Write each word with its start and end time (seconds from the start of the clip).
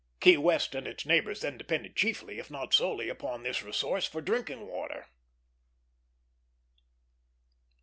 Key 0.19 0.37
West 0.37 0.73
and 0.73 0.87
its 0.87 1.05
neighbors 1.05 1.41
then 1.41 1.59
depended 1.59 1.95
chiefly, 1.95 2.39
if 2.39 2.49
not 2.49 2.73
solely, 2.73 3.07
upon 3.07 3.43
this 3.43 3.61
resource 3.61 4.07
for 4.07 4.19
drinking 4.19 4.65
water. 4.67 5.05